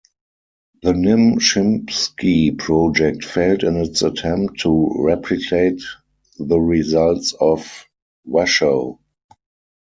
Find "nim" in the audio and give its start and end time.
0.93-1.35